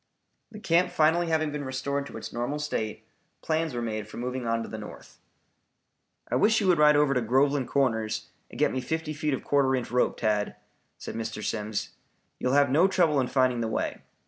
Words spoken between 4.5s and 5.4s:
to the north.